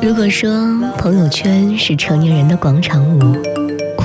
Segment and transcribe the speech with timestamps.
[0.00, 0.48] 如果说
[0.96, 3.36] 朋友圈是成年人的广场舞，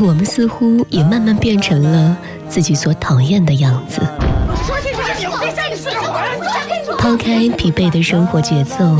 [0.02, 4.02] 我们似乎也慢慢变成了自己所讨厌的样子。
[6.98, 8.98] 抛开疲惫的生活节奏，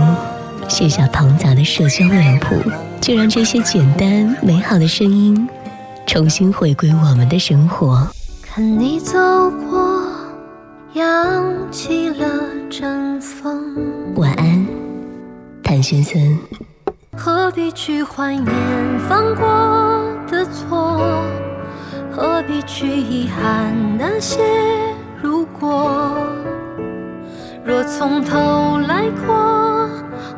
[0.68, 2.56] 卸下庞杂的社交脸谱，
[3.02, 5.50] 就让这些简单美好的声音
[6.06, 8.08] 重新回归我们的生活。
[8.42, 9.18] 看你走
[9.50, 10.04] 过，
[10.94, 12.26] 扬起了
[12.70, 13.99] 阵风。
[15.90, 16.38] 先生。
[17.18, 18.46] 何必去怀念
[19.10, 19.44] 犯过
[20.28, 21.26] 的错？
[22.12, 24.40] 何必去遗憾那些
[25.20, 26.16] 如果？
[27.66, 29.90] 若从头来过，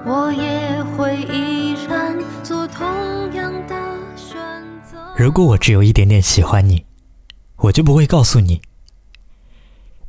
[0.06, 2.88] 我也会依然做同
[3.34, 3.76] 样的
[4.16, 4.40] 选
[4.90, 4.98] 择。
[5.18, 6.86] 如果我只有一点点喜欢你，
[7.58, 8.62] 我就不会告诉你，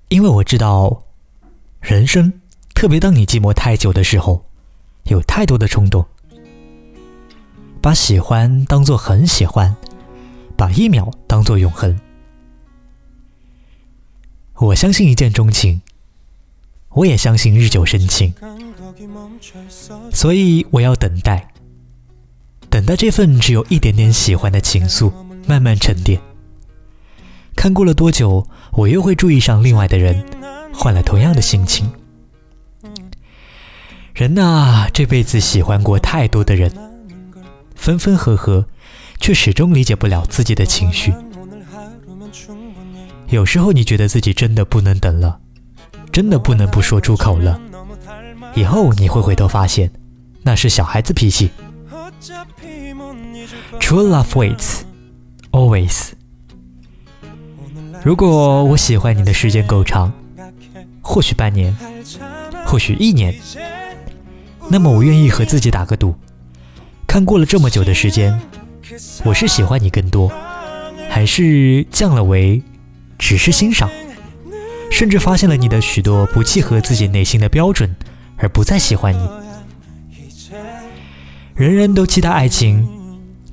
[0.08, 1.02] 因为我知道，
[1.80, 2.32] 人生，
[2.76, 4.46] 特别当你寂寞太久的时候，
[5.04, 6.04] 有太多的冲动。
[7.80, 9.74] 把喜欢当做很喜欢，
[10.56, 11.98] 把一秒当做永恒。
[14.56, 15.82] 我相信一见钟情。
[16.94, 18.34] 我也相信日久生情，
[20.12, 21.48] 所以我要等待，
[22.68, 25.10] 等待这份只有一点点喜欢的情愫
[25.46, 26.20] 慢慢沉淀。
[27.56, 30.22] 看过了多久，我又会注意上另外的人，
[30.74, 31.90] 换了同样的心情。
[34.14, 36.70] 人呐，这辈子喜欢过太多的人，
[37.74, 38.66] 分分合合，
[39.18, 41.12] 却始终理解不了自己的情绪。
[43.28, 45.38] 有时候你觉得自己真的不能等了。
[46.12, 47.58] 真的不能不说出口了，
[48.54, 49.90] 以后你会回头发现，
[50.42, 51.50] 那是小孩子脾气。
[53.80, 54.80] True love waits,
[55.52, 56.10] always。
[58.04, 60.12] 如果我喜欢你的时间够长，
[61.00, 61.74] 或许半年，
[62.66, 63.34] 或许一年，
[64.72, 66.14] 那么我愿意和自己打个赌，
[67.06, 68.40] 看过了这么久的时间，
[69.22, 70.32] 我是喜欢你更多，
[71.10, 72.62] 还是降了为
[73.18, 73.90] 只是欣赏？
[74.90, 77.94] 甚至发现了你的许多不契合自己内心的标准，
[78.38, 79.28] 而不再喜欢你。
[81.54, 82.88] 人人都期待爱情，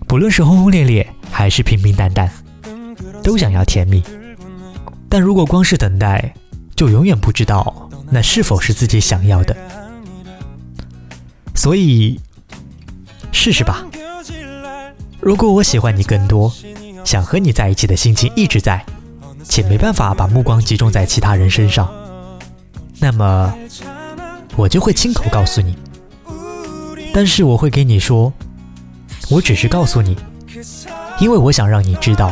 [0.08, 2.32] 不论是轰轰烈烈还是平平淡淡，
[3.22, 4.02] 都想要甜蜜。
[5.10, 6.34] 但如果光是等待，
[6.78, 9.54] 就永远不知道那是否是自己想要的。
[11.60, 12.18] 所以，
[13.34, 13.86] 试试吧。
[15.20, 16.50] 如果我喜欢你更多，
[17.04, 18.82] 想和你在一起的心情一直在。
[19.44, 21.92] 且没办法把目光集中在其他人身上，
[23.00, 23.54] 那么
[24.56, 25.76] 我就会亲口告诉你。
[27.14, 28.32] 但是我会给你说，
[29.30, 30.16] 我只是告诉你，
[31.20, 32.32] 因为我想让你知道，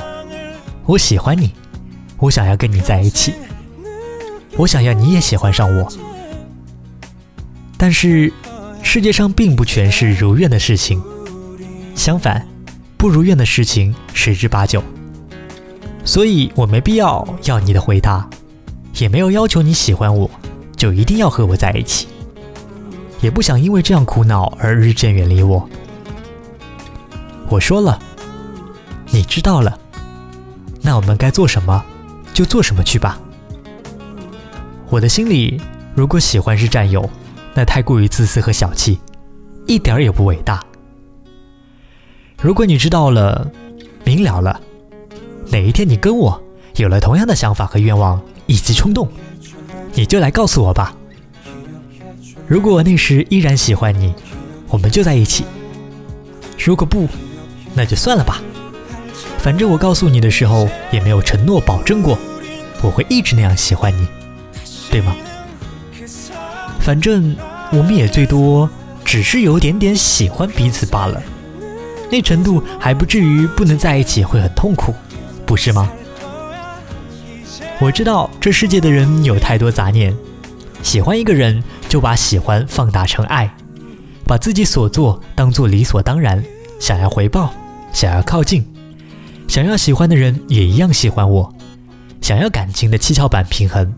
[0.86, 1.54] 我喜欢你，
[2.18, 3.34] 我想要跟你在一起，
[4.56, 5.92] 我想要你也喜欢上我。
[7.78, 8.32] 但是
[8.90, 11.04] 世界上并不全是如愿的事情，
[11.94, 12.48] 相反，
[12.96, 14.82] 不如愿的事情十之八九。
[16.06, 18.28] 所以我没必要要你的回答，
[18.96, 20.32] 也没有要求你喜欢我，
[20.78, 22.08] 就一定要和我在一起，
[23.20, 25.70] 也不想因为这样苦恼而日渐远离我。
[27.50, 28.00] 我说了，
[29.12, 29.78] 你知道了，
[30.82, 31.84] 那我们该做什么
[32.34, 33.20] 就做什么去吧。
[34.90, 35.60] 我的心里，
[35.94, 37.08] 如果喜欢是占有，
[37.58, 39.00] 那太过于自私和小气，
[39.66, 40.64] 一点儿也不伟大。
[42.40, 43.50] 如果你知道了，
[44.04, 44.62] 明了了。
[45.50, 46.40] 哪一天你跟我
[46.76, 49.10] 有了同样的想法和愿望以及冲动，
[49.94, 50.96] 你就来告诉我吧。
[52.46, 54.14] 如果我那时依然喜欢你，
[54.68, 55.44] 我们就在一起；
[56.64, 57.08] 如果不，
[57.74, 58.40] 那就算了吧。
[59.40, 62.20] 反正我告诉你的时候也没有承诺保证过
[62.84, 64.08] 我会一直那样喜欢你，
[64.92, 65.16] 对吗？
[66.88, 67.36] 反正
[67.70, 68.70] 我们也最多
[69.04, 71.22] 只是有点点喜欢彼此罢了，
[72.10, 74.96] 那程度还不至于不能在一起会很痛苦。
[75.46, 75.92] 不是吗？
[77.82, 80.16] 我知道这世界的人有太多杂念，
[80.82, 83.54] 喜欢一个人就把喜欢放大成爱，
[84.24, 86.42] 把自己所做当做理所当然，
[86.80, 87.54] 想要回报，
[87.92, 88.66] 想要靠近，
[89.50, 91.54] 想要喜欢的人也一样喜欢我，
[92.22, 93.94] 想要感情的七巧板平衡。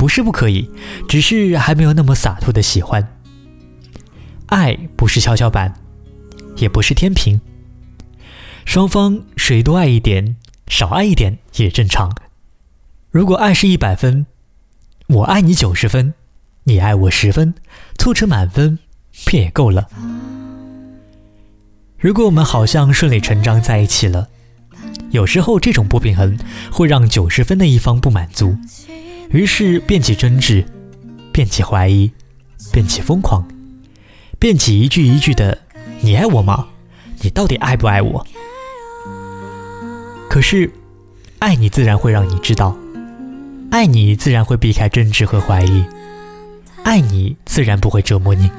[0.00, 0.70] 不是不可以，
[1.06, 3.06] 只是还没有那么洒脱的喜欢。
[4.46, 5.74] 爱不是跷跷板，
[6.56, 7.38] 也不是天平。
[8.64, 10.36] 双方谁多爱一点，
[10.68, 12.16] 少爱一点也正常。
[13.10, 14.24] 如果爱是一百分，
[15.08, 16.14] 我爱你九十分，
[16.64, 17.52] 你爱我十分，
[17.98, 18.78] 凑成满分
[19.26, 19.86] 便也够了。
[21.98, 24.30] 如果我们好像顺理成章在一起了，
[25.10, 26.38] 有时候这种不平衡
[26.72, 28.56] 会让九十分的一方不满足，
[29.30, 30.64] 于是变起争执，
[31.32, 32.10] 变起怀疑，
[32.72, 33.46] 变起疯狂，
[34.38, 35.56] 变起一句一句的
[36.02, 36.66] “你爱我吗？
[37.20, 38.26] 你到底爱不爱我？”
[40.28, 40.70] 可是，
[41.38, 42.76] 爱你自然会让你知道，
[43.70, 45.84] 爱你自然会避开争执和怀疑，
[46.82, 48.50] 爱你自然不会折磨你，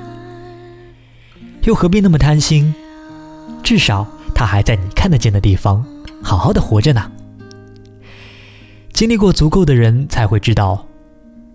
[1.64, 2.74] 又何必那么贪心？
[3.62, 5.86] 至少他还在你看得见的地方，
[6.24, 7.12] 好好的活着呢。
[8.94, 10.86] 经历过足够的人才会知道，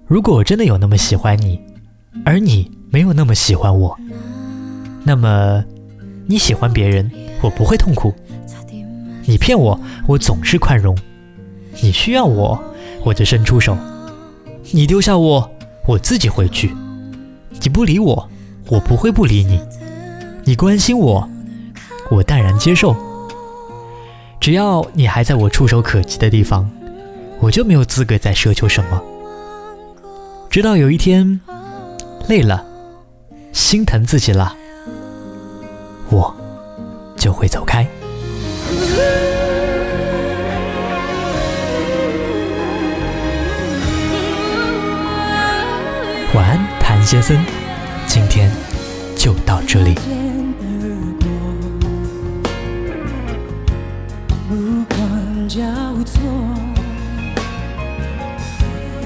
[0.07, 1.61] 如果我真的有那么喜欢你，
[2.25, 3.97] 而你没有那么喜欢我，
[5.05, 5.65] 那么
[6.27, 7.11] 你喜欢别人，
[7.43, 8.13] 我不会痛苦；
[9.27, 9.79] 你骗我，
[10.09, 10.97] 我总是宽容；
[11.83, 12.61] 你需要我，
[13.05, 13.77] 我就伸出手；
[14.73, 15.49] 你丢下我，
[15.87, 16.71] 我自己回去；
[17.63, 18.29] 你不理我，
[18.69, 19.61] 我不会不理你；
[20.45, 21.29] 你关心我，
[22.11, 22.97] 我淡然接受。
[24.41, 26.69] 只要你还在我触手可及的地方。
[27.39, 29.01] 我就没有资格再奢求什么，
[30.51, 31.41] 直到有一天
[32.29, 32.65] 累了，
[33.53, 34.57] 心疼自己了，
[36.11, 36.35] 我
[37.17, 37.87] 就会走开。
[46.35, 47.39] 晚安，谭先生，
[48.07, 48.51] 今天
[49.17, 49.95] 就到这里。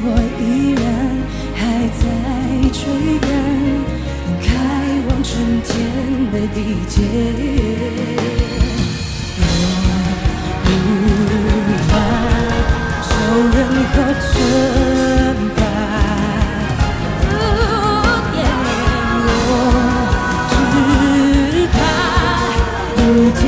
[0.02, 0.06] 我
[0.40, 0.42] 依
[0.80, 0.82] 然
[1.54, 1.60] 还
[1.98, 2.02] 在
[2.72, 2.80] 追
[3.20, 3.28] 赶，
[4.40, 4.48] 开
[5.08, 5.30] 往春
[5.60, 5.68] 天
[6.32, 6.58] 的地
[6.88, 6.96] 铁。
[10.64, 10.74] 我
[11.66, 11.92] 不怕
[13.02, 13.10] 受
[13.52, 13.56] 任
[13.92, 13.94] 何
[14.24, 14.32] 惩
[15.56, 15.60] 罚，
[19.26, 19.32] 我
[20.48, 21.78] 只怕
[22.96, 22.98] 不
[23.38, 23.44] 天。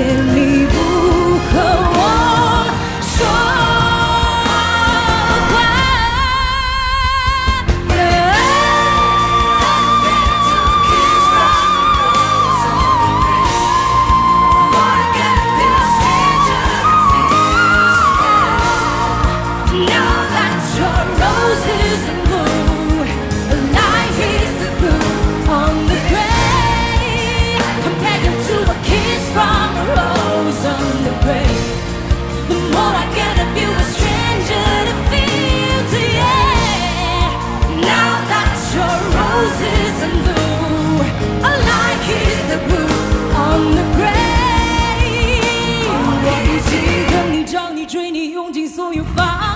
[47.92, 49.51] 追你，用尽所有方。